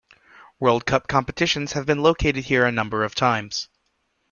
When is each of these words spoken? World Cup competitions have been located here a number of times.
World 0.59 0.87
Cup 0.87 1.07
competitions 1.07 1.73
have 1.73 1.85
been 1.85 2.01
located 2.01 2.45
here 2.45 2.65
a 2.65 2.71
number 2.71 3.03
of 3.03 3.13
times. 3.13 3.69